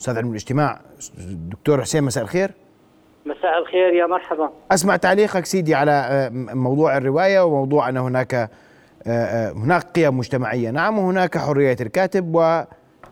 أستاذ 0.00 0.16
علم 0.16 0.30
الاجتماع. 0.30 0.80
دكتور 1.28 1.80
حسين 1.80 2.04
مساء 2.04 2.24
الخير. 2.24 2.50
مساء 3.26 3.58
الخير 3.58 3.94
يا 3.94 4.06
مرحبا. 4.06 4.50
أسمع 4.72 4.96
تعليقك 4.96 5.44
سيدي 5.44 5.74
على 5.74 5.90
آه، 5.90 6.30
موضوع 6.54 6.96
الرواية 6.96 7.44
وموضوع 7.44 7.88
أن 7.88 7.96
هناك 7.96 8.34
آه، 8.34 8.48
آه، 9.06 9.52
هناك 9.52 9.82
قيم 9.82 10.18
مجتمعية. 10.18 10.70
نعم 10.70 10.98
وهناك 10.98 11.38
حرية 11.38 11.76
الكاتب 11.80 12.34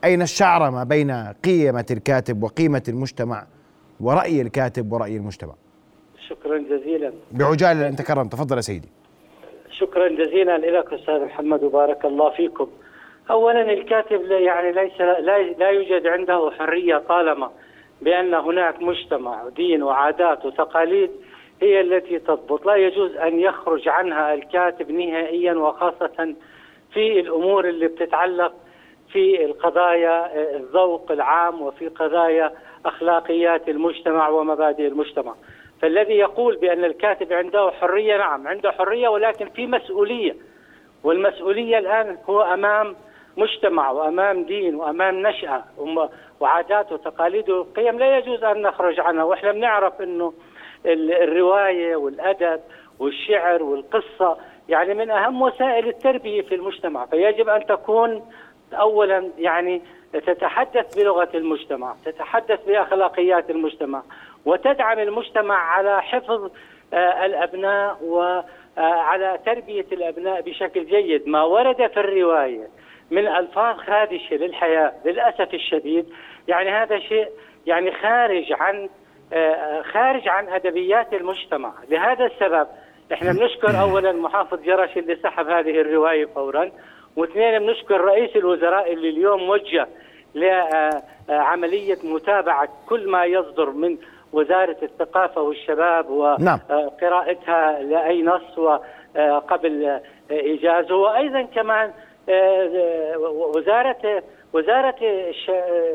واين 0.06 0.22
الشعره 0.22 0.70
ما 0.70 0.84
بين 0.84 1.10
قيمة 1.44 1.86
الكاتب 1.90 2.42
وقيمة 2.42 2.82
المجتمع 2.88 3.46
ورأي 4.00 4.42
الكاتب 4.42 4.92
ورأي 4.92 5.16
المجتمع؟ 5.16 5.54
شكرا 6.28 6.58
جزيلا. 6.58 7.12
بعجالة 7.32 7.88
أنت 7.88 8.02
كرم 8.02 8.28
تفضل 8.28 8.56
يا 8.56 8.60
سيدي. 8.60 8.88
شكرا 9.70 10.08
جزيلا 10.08 10.58
لك 10.58 10.92
أستاذ 10.92 11.24
محمد 11.24 11.62
وبارك 11.62 12.04
الله 12.04 12.30
فيكم. 12.30 12.68
اولا 13.30 13.72
الكاتب 13.72 14.30
يعني 14.30 14.72
ليس 14.72 15.00
لا, 15.00 15.42
لا 15.42 15.70
يوجد 15.70 16.06
عنده 16.06 16.50
حرية 16.58 16.98
طالما 17.08 17.50
بأن 18.02 18.34
هناك 18.34 18.82
مجتمع 18.82 19.44
ودين 19.44 19.82
وعادات 19.82 20.46
وتقاليد 20.46 21.10
هي 21.62 21.80
التي 21.80 22.18
تضبط، 22.18 22.66
لا 22.66 22.76
يجوز 22.76 23.16
أن 23.16 23.40
يخرج 23.40 23.88
عنها 23.88 24.34
الكاتب 24.34 24.90
نهائيا 24.90 25.54
وخاصة 25.54 26.34
في 26.92 27.20
الأمور 27.20 27.68
اللي 27.68 27.86
بتتعلق 27.86 28.52
في 29.12 29.44
القضايا 29.44 30.36
الذوق 30.56 31.12
العام 31.12 31.62
وفي 31.62 31.88
قضايا 31.88 32.52
أخلاقيات 32.86 33.68
المجتمع 33.68 34.28
ومبادئ 34.28 34.86
المجتمع. 34.86 35.34
فالذي 35.82 36.14
يقول 36.14 36.56
بأن 36.56 36.84
الكاتب 36.84 37.32
عنده 37.32 37.70
حرية 37.70 38.16
نعم 38.16 38.48
عنده 38.48 38.70
حرية 38.72 39.08
ولكن 39.08 39.48
في 39.48 39.66
مسؤولية. 39.66 40.36
والمسؤولية 41.04 41.78
الآن 41.78 42.18
هو 42.30 42.42
أمام 42.42 42.96
مجتمع 43.36 43.90
وأمام 43.90 44.44
دين 44.44 44.74
وأمام 44.74 45.26
نشأة 45.26 45.64
وعادات 46.40 46.92
وتقاليد. 46.92 47.50
وقيم 47.50 47.98
لا 47.98 48.18
يجوز 48.18 48.44
أن 48.44 48.62
نخرج 48.62 49.00
عنها. 49.00 49.24
وإحنا 49.24 49.52
بنعرف 49.52 50.02
أنه 50.02 50.32
الرواية 50.86 51.96
والأدب 51.96 52.60
والشعر 52.98 53.62
والقصة 53.62 54.36
يعني 54.68 54.94
من 54.94 55.10
أهم 55.10 55.42
وسائل 55.42 55.88
التربية 55.88 56.42
في 56.42 56.54
المجتمع. 56.54 57.06
فيجب 57.06 57.48
أن 57.48 57.66
تكون 57.66 58.30
أولا 58.72 59.30
يعني 59.38 59.82
تتحدث 60.12 60.98
بلغة 60.98 61.28
المجتمع 61.34 61.94
تتحدث 62.04 62.64
بأخلاقيات 62.66 63.50
المجتمع 63.50 64.02
وتدعم 64.44 64.98
المجتمع 64.98 65.54
على 65.54 66.02
حفظ 66.02 66.50
آه، 66.94 67.26
الأبناء 67.26 67.98
وعلى 68.02 69.32
آه، 69.32 69.36
تربية 69.36 69.86
الأبناء 69.92 70.40
بشكل 70.40 70.86
جيد، 70.86 71.28
ما 71.28 71.42
ورد 71.42 71.76
في 71.76 72.00
الرواية 72.00 72.68
من 73.10 73.26
ألفاظ 73.26 73.76
خادشة 73.76 74.36
للحياة 74.36 74.92
للأسف 75.04 75.54
الشديد 75.54 76.06
يعني 76.48 76.70
هذا 76.70 76.98
شيء 76.98 77.28
يعني 77.66 77.92
خارج 77.92 78.52
عن 78.52 78.88
آه، 79.32 79.82
خارج 79.82 80.28
عن 80.28 80.48
أدبيات 80.48 81.12
المجتمع، 81.12 81.72
لهذا 81.88 82.26
السبب 82.26 82.66
إحنا 83.12 83.32
بنشكر 83.32 83.80
اولا 83.80 84.12
محافظ 84.12 84.62
جرش 84.62 84.96
اللي 84.96 85.16
سحب 85.16 85.48
هذه 85.48 85.80
الرواية 85.80 86.26
فورا، 86.26 86.70
واثنين 87.16 87.58
بنشكر 87.58 88.00
رئيس 88.00 88.36
الوزراء 88.36 88.92
اللي 88.92 89.08
اليوم 89.08 89.48
وجه 89.48 89.88
لعملية 90.34 91.98
متابعة 92.04 92.68
كل 92.88 93.08
ما 93.10 93.24
يصدر 93.24 93.70
من 93.70 93.98
وزارة 94.32 94.76
الثقافة 94.82 95.42
والشباب 95.42 96.36
نعم. 96.40 96.58
وقراءتها 96.70 97.82
لأي 97.82 98.22
نص 98.22 98.58
وقبل 98.58 100.00
إيجازه 100.30 100.94
وأيضا 100.94 101.42
كمان 101.42 101.92
وزارة 103.56 104.22
وزارة 104.52 104.96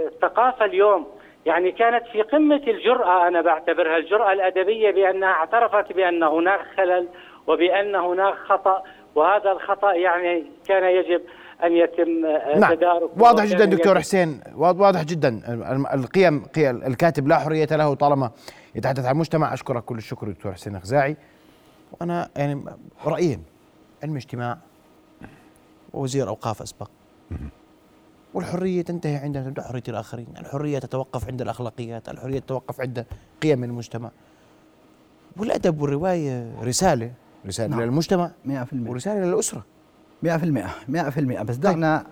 الثقافة 0.07 0.65
اليوم 0.65 1.07
يعني 1.45 1.71
كانت 1.71 2.07
في 2.07 2.21
قمة 2.21 2.61
الجرأة 2.67 3.27
أنا 3.27 3.41
بعتبرها 3.41 3.97
الجرأة 3.97 4.31
الأدبية 4.31 4.91
بأنها 4.91 5.29
اعترفت 5.29 5.93
بأن 5.93 6.23
هناك 6.23 6.61
خلل 6.77 7.07
وبأن 7.47 7.95
هناك 7.95 8.33
خطأ 8.33 8.83
وهذا 9.15 9.51
الخطأ 9.51 9.93
يعني 9.93 10.45
كان 10.67 10.83
يجب 10.83 11.21
أن 11.63 11.71
يتم 11.71 12.25
آه، 12.25 12.57
نعم. 12.59 12.73
تداركه 12.73 13.09
واضح 13.23 13.45
جدا 13.45 13.65
دكتور 13.65 13.99
حسين. 13.99 14.41
واضح 14.55 15.03
جدا. 15.03 15.41
القيم 15.93 16.45
قي- 16.45 16.69
الكاتب 16.69 17.27
لا 17.27 17.39
حرية 17.39 17.67
له 17.71 17.93
طالما 17.93 18.31
يتحدث 18.75 19.05
عن 19.05 19.11
المجتمع 19.13 19.53
أشكرك 19.53 19.83
كل 19.85 19.97
الشكر 19.97 20.29
دكتور 20.29 20.53
حسين 20.53 20.75
الخزاعي 20.75 21.17
وأنا 22.01 22.29
يعني 22.35 22.63
رأيين 23.05 23.43
علم 24.03 24.15
اجتماع 24.15 24.57
ووزير 25.93 26.27
أوقاف 26.27 26.61
أسبق. 26.61 26.89
والحرية 28.33 28.81
تنتهي 28.81 29.15
عندما 29.15 29.43
تبدأ 29.43 29.61
حرية 29.61 29.83
الآخرين. 29.87 30.27
الحرية 30.39 30.79
تتوقف 30.79 31.27
عند 31.27 31.41
الأخلاقيات. 31.41 32.09
الحرية 32.09 32.39
تتوقف 32.39 32.81
عند 32.81 33.05
قيم 33.43 33.63
المجتمع. 33.63 34.11
والأدب 35.37 35.81
والرواية 35.81 36.51
رسالة. 36.63 37.11
رسالة 37.47 37.67
نعم. 37.75 37.81
للمجتمع 37.81 38.31
100% 38.45 38.49
ورسالة 38.73 39.25
للأسرة 39.25 39.63
100% 40.23 40.27
100% 40.87 41.41
بس 41.43 41.55
دعنا 41.55 41.97
آه، 41.99 42.05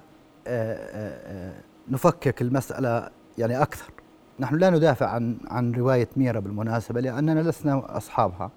آه، 0.47 1.49
آه، 1.49 1.53
نفكك 1.89 2.41
المسألة 2.41 3.09
يعني 3.37 3.61
أكثر. 3.61 3.91
نحن 4.39 4.55
لا 4.55 4.69
ندافع 4.69 5.07
عن 5.09 5.37
عن 5.47 5.71
رواية 5.71 6.07
ميرا 6.17 6.39
بالمناسبة 6.39 7.01
لأننا 7.01 7.39
لسنا 7.49 7.97
أصحابها. 7.97 8.51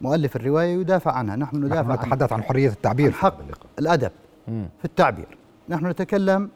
مؤلف 0.00 0.36
الرواية 0.36 0.80
يدافع 0.80 1.12
عنها. 1.12 1.36
نحن 1.36 1.56
نحن 1.56 1.66
ندافع 1.66 1.90
عن 1.92 1.96
نتحدث 1.98 2.32
عن 2.32 2.42
حرية 2.42 2.68
التعبير 2.68 3.06
عن 3.06 3.12
حق. 3.14 3.38
الأدب 3.78 4.10
في 4.46 4.84
التعبير. 4.84 5.26
نحن 5.68 5.86
نتكلم 5.86 6.50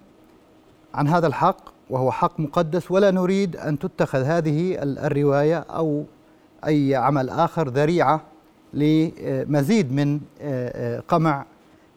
عن 0.95 1.09
هذا 1.09 1.27
الحق 1.27 1.61
وهو 1.91 2.11
حق 2.11 2.41
مقدس 2.41 2.91
ولا 2.91 3.11
نريد 3.11 3.57
أن 3.57 3.79
تتخذ 3.79 4.23
هذه 4.23 4.83
ال- 4.83 4.99
الرواية 4.99 5.59
أو 5.59 6.05
أي 6.67 6.95
عمل 6.95 7.31
آخر 7.31 7.69
ذريعة 7.69 8.21
لمزيد 8.75 9.93
من 9.93 10.21
آه، 10.41 10.97
آه، 10.97 11.03
قمع 11.09 11.45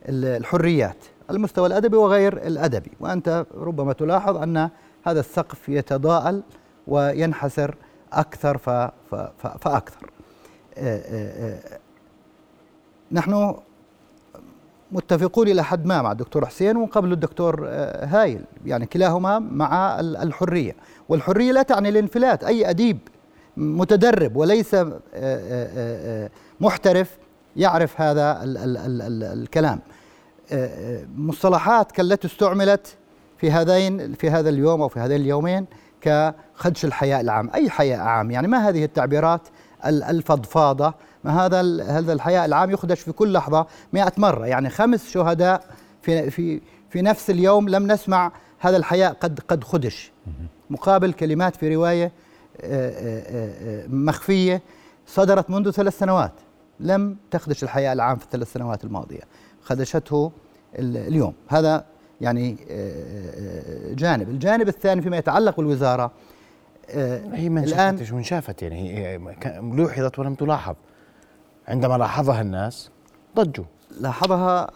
ال- 0.10 0.26
الحريات 0.26 0.98
المستوى 1.32 1.68
الأدبي 1.68 1.98
وغير 1.98 2.38
الأدبي. 2.48 2.92
وأنت 3.00 3.46
ربما 3.56 3.94
تلاحظ 3.94 4.38
أن 4.38 4.70
هذا 5.04 5.20
السقف 5.20 5.70
يتضاءل 5.70 6.44
وينحسر 6.88 7.76
أكثر 8.14 8.58
ف- 8.58 8.70
ف- 8.70 8.92
ف- 9.38 9.58
فأكثر. 9.58 10.10
آه، 10.78 11.60
نحن 13.12 13.56
متفقون 14.92 15.48
إلى 15.48 15.64
حد 15.64 15.86
ما 15.86 16.02
مع 16.02 16.12
الدكتور 16.12 16.46
حسين 16.46 16.78
وقبل 16.78 17.12
الدكتور 17.12 17.68
هايل 18.04 18.42
يعني 18.66 18.86
كلاهما 18.86 19.40
مع 19.40 20.00
ال- 20.00 20.18
الحرية. 20.18 20.76
والحرية 21.10 21.52
لا 21.52 21.62
تعني 21.64 21.90
الانفلات 21.90 22.44
أي 22.44 22.70
أديب 22.70 22.98
متدرب 23.58 24.36
وليس 24.36 24.74
آه، 24.74 24.92
آه، 25.14 25.68
آه، 26.26 26.30
محترف 26.62 27.18
يعرف 27.56 28.02
هذا 28.02 28.44
ال 28.44 28.58
ال 28.58 28.78
ال 28.78 29.02
ال 29.02 29.24
الكلام. 29.24 29.80
مصطلحات 31.18 31.92
كالتي 31.92 32.28
استعملت 32.28 32.96
في 33.38 33.52
هذين 33.52 34.14
في 34.14 34.30
هذا 34.30 34.50
اليوم 34.50 34.82
أو 34.82 34.88
في 34.88 35.00
هذين 35.00 35.22
اليومين 35.22 35.66
كخدش 36.02 36.86
الحياء 36.86 37.22
العام. 37.22 37.50
أي 37.56 37.70
حياء 37.70 38.00
عام؟ 38.00 38.32
يعني 38.32 38.48
ما 38.48 38.70
هذه 38.70 38.84
التعبيرات 38.84 39.42
ال- 39.86 40.04
الفضفاضة؟ 40.04 40.94
ما 41.24 41.46
هذا 41.46 41.84
هذا 41.84 42.14
الحياء 42.14 42.46
العام 42.46 42.72
يخدش 42.72 43.00
في 43.00 43.12
كل 43.12 43.34
لحظة 43.34 43.68
مئة 43.94 44.12
مرة. 44.18 44.46
يعني 44.48 44.70
خمس 44.70 45.10
شهداء 45.10 45.64
في 46.02 46.30
في 46.32 46.62
في 46.90 47.02
نفس 47.02 47.30
اليوم 47.30 47.70
لم 47.70 47.92
نسمع 47.92 48.32
هذا 48.60 48.78
الحياء 48.78 49.14
قد 49.14 49.40
قد 49.48 49.64
خدش. 49.64 50.12
مقابل 50.70 51.14
كلمات 51.14 51.56
في 51.56 51.76
رواية 51.76 52.12
مخفية 53.88 54.62
صدرت 55.08 55.50
منذ 55.50 55.72
ثلاث 55.72 56.00
سنوات 56.00 56.32
لم 56.80 57.18
تخدش 57.32 57.64
الحياء 57.64 57.94
العام 57.94 58.16
في 58.18 58.24
الثلاث 58.26 58.54
سنوات 58.54 58.84
الماضية 58.84 59.22
خدشته 59.64 60.32
ال- 60.80 60.98
اليوم. 60.98 61.34
هذا 61.48 61.86
يعني 62.22 62.58
آه، 62.72 62.94
آه، 63.92 63.94
جانب. 63.94 64.30
الجانب 64.30 64.68
الثاني 64.68 65.02
فيما 65.02 65.18
يتعلق 65.18 65.58
بالوزارة 65.58 66.12
آه، 66.90 67.22
هي 67.34 67.50
ما 67.50 67.64
الآن 67.64 67.80
انشافتش 67.80 68.12
وانشافت 68.12 68.62
يعني. 68.62 68.98
هي 68.98 69.20
لوحظت 69.62 70.20
ولم 70.20 70.36
تلاحظ. 70.36 70.76
عندما 71.68 71.98
لاحظها 71.98 72.42
الناس 72.42 72.90
ضجوا. 73.36 73.66
لاحظها 74.02 74.68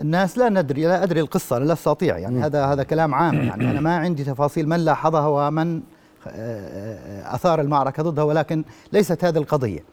الناس 0.00 0.38
لا 0.38 0.48
ندري 0.48 0.84
لا 0.84 1.02
أدري 1.02 1.20
القصة 1.20 1.58
لا 1.58 1.72
أستطيع. 1.72 2.18
يعني 2.18 2.42
هذا 2.42 2.64
هذا 2.66 2.82
كلام 2.82 3.14
عام. 3.14 3.34
يعني 3.34 3.70
أنا 3.70 3.80
ما 3.80 3.96
عندي 3.96 4.24
تفاصيل 4.24 4.68
من 4.68 4.76
لاحظها 4.76 5.26
ومن 5.48 5.82
آثار 7.34 7.60
المعركة 7.60 8.02
ضدها 8.02 8.24
ولكن 8.24 8.64
ليست 8.92 9.24
هذه 9.24 9.38
القضية. 9.38 9.84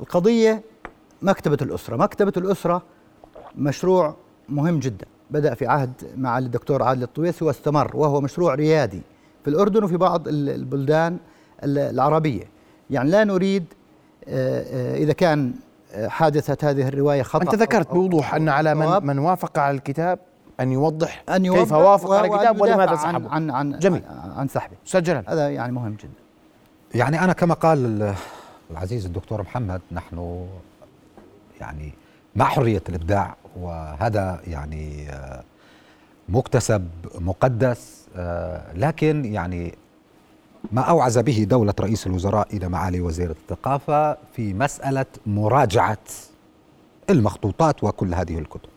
القضية 0.00 0.62
مكتبة 1.22 1.58
الأسرة. 1.62 1.96
مكتبة 1.96 2.32
الأسرة 2.36 2.82
مشروع 3.56 4.16
مهم 4.48 4.78
جدا. 4.78 5.06
بدأ 5.30 5.54
في 5.54 5.66
عهد 5.66 5.90
معالي 6.16 6.46
الدكتور 6.46 6.82
عادل 6.82 7.02
الطويسي 7.02 7.44
واستمر 7.44 7.96
وهو 7.96 8.20
مشروع 8.20 8.54
ريادي 8.54 9.02
في 9.44 9.50
الأردن 9.50 9.84
وفي 9.84 9.96
بعض 9.96 10.28
ال- 10.28 10.48
البلدان 10.48 11.16
ال- 11.64 11.78
العربية. 11.78 12.44
يعني 12.90 13.10
لا 13.10 13.24
نريد 13.24 13.64
آه، 14.28 14.62
آه، 14.62 14.96
إذا 14.96 15.12
كان 15.12 15.52
آه، 15.92 16.08
حادثة 16.08 16.70
هذه 16.70 16.88
الرواية 16.88 17.22
خطأ 17.22 17.42
أنت 17.42 17.54
ذكرت 17.54 17.90
بوضوح 17.92 18.34
أن 18.34 18.48
على. 18.48 18.74
من 18.74 19.06
من 19.06 19.18
وافق 19.18 19.58
على 19.58 19.76
الكتاب 19.76 20.18
أن 20.60 20.72
يوضح 20.72 21.22
أن 21.28 21.42
كيف 21.42 21.44
يوضح 21.70 21.72
وافق 21.72 22.10
و- 22.10 22.12
على 22.14 22.26
الكتاب 22.34 22.60
ولماذا 22.60 22.96
سحبه. 22.96 23.30
عن 23.30 23.50
عن 23.50 23.78
جميل. 23.78 24.02
عن, 24.08 24.30
عن 24.30 24.48
سحبه. 24.48 24.76
جلال 24.94 25.24
هذا 25.28 25.50
يعني 25.50 25.72
مهم 25.72 25.92
جدا. 25.94 26.12
يعني 26.94 27.20
أنا 27.24 27.32
كما 27.32 27.54
قال 27.54 27.78
ال- 28.02 28.14
العزيز 28.70 29.06
الدكتور 29.06 29.42
محمد 29.42 29.80
نحن 29.92 30.46
يعني 31.60 31.92
مع 32.36 32.44
حرية 32.44 32.82
الإبداع 32.88 33.36
وهذا 33.56 34.40
يعني 34.46 35.10
آه، 35.10 35.42
مكتسب 36.28 36.88
مقدس 37.20 38.06
آه، 38.16 38.72
لكن 38.74 39.24
يعني 39.24 39.74
ما 40.72 40.82
أوعز 40.82 41.18
به 41.18 41.46
دولة 41.50 41.74
رئيس 41.80 42.06
الوزراء 42.06 42.56
إلى 42.56 42.68
معالي 42.68 43.00
وزير 43.00 43.30
الثقافة 43.30 44.16
في 44.32 44.54
مسألة 44.54 45.06
مراجعة 45.26 45.98
المخطوطات 47.10 47.84
وكل 47.84 48.14
هذه 48.14 48.38
الكتب. 48.38 48.68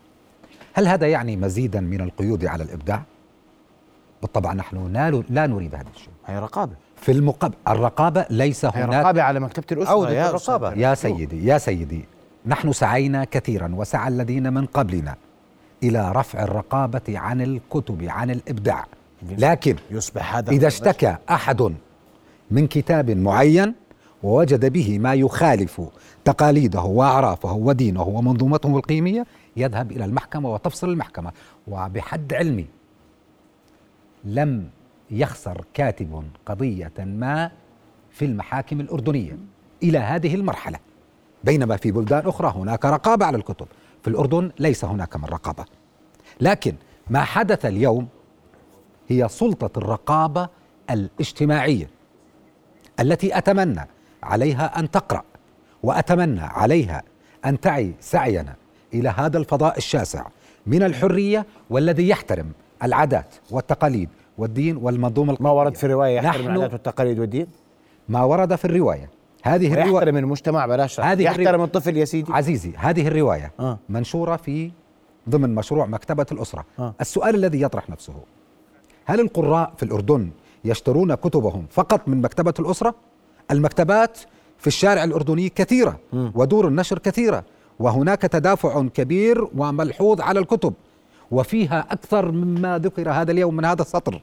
هل 0.73 0.87
هذا 0.87 1.07
يعني 1.07 1.35
مزيدا 1.37 1.79
من 1.81 2.01
القيود 2.01 2.45
على 2.45 2.63
الإبداع؟ 2.63 3.01
بالطبع 4.21 4.53
نحن 4.53 4.93
لا- 4.93 5.23
لا 5.29 5.47
نريد 5.47 5.75
هذا 5.75 5.85
الشيء 5.95 6.09
هي 6.27 6.39
رقابة 6.39 6.71
في 6.95 7.11
المقابل 7.11 7.53
الرقابة 7.67 8.25
ليس 8.29 8.65
هي 8.65 8.71
هناك 8.83 9.01
رقابة 9.03 9.21
على 9.21 9.39
مكتبة 9.39 9.65
الأسرة 9.71 9.91
عودة 9.91 10.11
يا. 10.11 10.35
أستاذ. 10.35 10.77
يا 10.77 10.93
سيدي 10.93 11.45
يا 11.47 11.57
سيدي 11.57 12.05
نحن 12.45 12.71
سعينا 12.71 13.23
كثيرا 13.23 13.71
وسعى 13.75 14.07
الذين 14.07 14.53
من 14.53 14.65
قبلنا 14.65 15.15
إلى 15.83 16.11
رفع 16.11 16.43
الرقابة 16.43 17.01
عن 17.19 17.41
الكتب 17.41 18.03
عن 18.09 18.31
الإبداع 18.31 18.85
لكن 19.37 19.75
يصبح 19.91 20.35
هذا 20.35 20.51
إذا 20.51 20.67
اشتكى 20.67 21.15
أحد 21.29 21.73
من 22.51 22.67
كتاب 22.67 23.11
معين 23.11 23.73
ووجد 24.23 24.73
به 24.73 24.99
ما 24.99 25.13
يخالف 25.13 25.81
تقاليده 26.25 26.81
وأعرافه 26.81 27.53
ودينه 27.53 28.01
ومنظومته 28.03 28.77
القيمية 28.77 29.25
يذهب 29.57 29.91
إلى 29.91 30.05
المحكمة 30.05 30.53
وتفصل 30.53 30.89
المحكمة. 30.89 31.31
وبحد 31.67 32.33
علمي 32.33 32.65
لم 34.23 34.69
يخسر 35.11 35.65
كاتب 35.73 36.23
قضية 36.45 36.93
ما 36.99 37.51
في 38.11 38.25
المحاكم 38.25 38.79
الأردنية 38.79 39.37
إلى 39.83 39.97
هذه 39.97 40.35
المرحلة. 40.35 40.79
بينما 41.43 41.77
في 41.77 41.91
بلدان 41.91 42.27
أخرى 42.27 42.53
هناك 42.55 42.85
رقابة 42.85 43.25
على 43.25 43.37
الكتب. 43.37 43.67
في 44.01 44.07
الأردن 44.07 44.51
ليس 44.59 44.85
هناك 44.85 45.15
من 45.15 45.25
رقابة. 45.25 45.65
لكن 46.41 46.75
ما 47.09 47.23
حدث 47.23 47.65
اليوم 47.65 48.07
هي 49.07 49.29
سلطة 49.29 49.79
الرقابة 49.79 50.49
الاجتماعية 50.89 51.89
التي 52.99 53.37
أتمنى 53.37 53.87
عليها 54.23 54.79
أن 54.79 54.91
تقرأ 54.91 55.23
وأتمنى 55.83 56.41
عليها 56.41 57.03
أن 57.45 57.59
تعي 57.59 57.93
سعينا 57.99 58.55
إلى 58.93 59.09
هذا 59.09 59.37
الفضاء 59.37 59.77
الشاسع 59.77 60.25
من 60.65 60.83
الحرية 60.83 61.45
والذي 61.69 62.09
يحترم 62.09 62.51
العادات 62.83 63.35
والتقاليد 63.51 64.09
والدين 64.37 64.77
والمنظومة 64.77 65.37
ما 65.39 65.51
ورد 65.51 65.75
في 65.75 65.83
الرواية 65.83 66.15
يحترم 66.15 66.45
العادات 66.45 66.73
والتقاليد 66.73 67.19
والدين 67.19 67.47
ما 68.09 68.23
ورد 68.23 68.55
في 68.55 68.65
الرواية 68.65 69.09
هذه 69.43 69.73
الرواية 69.73 69.91
ويحترم 69.91 70.17
المجتمع 70.17 70.65
بلاش 70.65 70.99
هذه 70.99 71.23
يحترم 71.23 71.47
الرواية. 71.47 71.65
الطفل 71.65 71.97
يا 71.97 72.05
سيدي 72.05 72.33
عزيزي 72.33 72.73
هذه 72.77 73.07
الرواية 73.07 73.51
آه. 73.59 73.79
منشورة 73.89 74.35
في 74.35 74.71
ضمن 75.29 75.55
مشروع 75.55 75.85
مكتبة 75.85 76.25
الأسرة 76.31 76.65
آه. 76.79 76.93
السؤال 77.01 77.35
الذي 77.35 77.61
يطرح 77.61 77.89
نفسه 77.89 78.13
هل 79.05 79.19
القراء 79.19 79.73
في 79.77 79.83
الأردن 79.83 80.29
يشترون 80.65 81.15
كتبهم 81.15 81.65
فقط 81.69 82.07
من 82.07 82.21
مكتبة 82.21 82.53
الأسرة؟ 82.59 82.95
المكتبات 83.51 84.17
في 84.57 84.67
الشارع 84.67 85.03
الأردني 85.03 85.49
كثيرة 85.49 85.99
ودور 86.13 86.67
النشر 86.67 86.99
كثيرة 86.99 87.43
وهناك 87.79 88.21
تدافع 88.21 88.87
كبير 88.87 89.47
وملحوظ 89.55 90.21
على 90.21 90.39
الكتب 90.39 90.73
وفيها 91.31 91.85
أكثر 91.91 92.31
مما 92.31 92.77
ذكر 92.77 93.11
هذا 93.11 93.31
اليوم 93.31 93.55
من 93.55 93.65
هذا 93.65 93.81
السطر. 93.81 94.21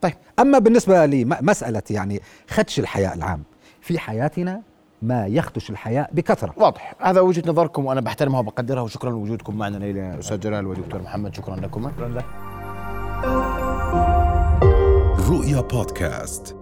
طيب 0.00 0.14
أما 0.38 0.58
بالنسبة 0.58 1.06
لمسألة 1.06 1.82
يعني 1.90 2.20
خدش 2.48 2.78
الحياء 2.78 3.14
العام 3.14 3.42
في 3.80 3.98
حياتنا 3.98 4.62
ما 5.02 5.26
يخدش 5.26 5.70
الحياء 5.70 6.10
بكثرة. 6.12 6.54
واضح. 6.56 6.94
هذا 7.00 7.20
وجهة 7.20 7.42
نظركم 7.46 7.86
وأنا 7.86 8.00
بحترمها 8.00 8.40
وبقدرها 8.40 8.82
وشكرا 8.82 9.10
لوجودكم 9.10 9.56
معنا 9.56 9.76
ليلى 9.76 10.18
أستاذ 10.18 10.40
جلال 10.40 10.66
ودكتور 10.66 11.02
محمد 11.02 11.34
شكرا 11.34 11.56
لكم. 11.56 11.90
شكرا 11.90 12.08
لك. 12.08 12.24
رؤيا 15.30 15.60
بودكاست. 15.60 16.61